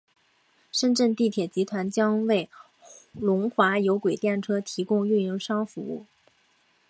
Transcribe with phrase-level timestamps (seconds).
[0.71, 2.49] 深圳地铁集团将为
[3.13, 6.07] 龙华有轨电车提供运营服务。